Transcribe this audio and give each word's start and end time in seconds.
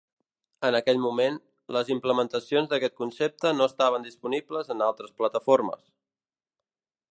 En 0.69 0.77
aquell 0.77 1.01
moment, 1.01 1.35
les 1.77 1.91
implementacions 1.95 2.71
d'aquest 2.71 2.97
concepte 3.03 3.53
no 3.59 3.69
estaven 3.73 4.09
disponibles 4.09 4.75
en 4.77 4.85
altres 4.89 5.15
plataformes. 5.21 5.85